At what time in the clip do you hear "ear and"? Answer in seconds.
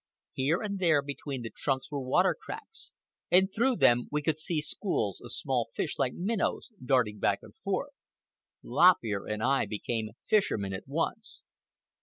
9.03-9.43